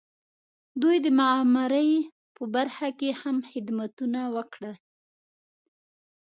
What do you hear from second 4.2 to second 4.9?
وکړل.